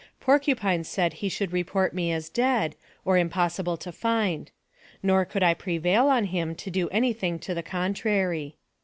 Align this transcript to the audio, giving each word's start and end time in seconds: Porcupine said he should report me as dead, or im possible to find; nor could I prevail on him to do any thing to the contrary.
Porcupine 0.19 0.83
said 0.83 1.13
he 1.13 1.29
should 1.29 1.53
report 1.53 1.93
me 1.93 2.11
as 2.11 2.27
dead, 2.27 2.75
or 3.05 3.17
im 3.17 3.29
possible 3.29 3.77
to 3.77 3.91
find; 3.91 4.49
nor 5.03 5.25
could 5.25 5.43
I 5.43 5.53
prevail 5.53 6.07
on 6.09 6.23
him 6.25 6.55
to 6.55 6.71
do 6.71 6.89
any 6.89 7.13
thing 7.13 7.37
to 7.37 7.53
the 7.53 7.61
contrary. 7.61 8.55